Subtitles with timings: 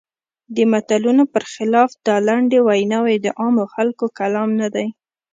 [0.55, 4.87] د متلونو پر خلاف دا لنډې ویناوی د عامو خلکو کلام نه دی.